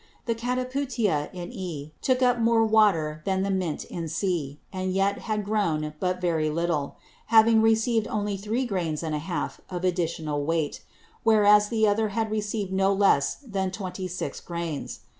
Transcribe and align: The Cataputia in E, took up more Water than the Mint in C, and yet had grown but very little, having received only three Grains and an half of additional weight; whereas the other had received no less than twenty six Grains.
The 0.25 0.33
Cataputia 0.33 1.31
in 1.31 1.51
E, 1.51 1.91
took 2.01 2.23
up 2.23 2.39
more 2.39 2.65
Water 2.65 3.21
than 3.23 3.43
the 3.43 3.51
Mint 3.51 3.85
in 3.85 4.07
C, 4.07 4.59
and 4.73 4.91
yet 4.93 5.19
had 5.19 5.45
grown 5.45 5.93
but 5.99 6.19
very 6.19 6.49
little, 6.49 6.95
having 7.27 7.61
received 7.61 8.07
only 8.07 8.35
three 8.35 8.65
Grains 8.65 9.03
and 9.03 9.13
an 9.13 9.21
half 9.21 9.61
of 9.69 9.83
additional 9.85 10.43
weight; 10.43 10.81
whereas 11.21 11.69
the 11.69 11.87
other 11.87 12.09
had 12.17 12.31
received 12.31 12.73
no 12.73 12.91
less 12.91 13.35
than 13.45 13.69
twenty 13.69 14.07
six 14.07 14.39
Grains. 14.39 15.01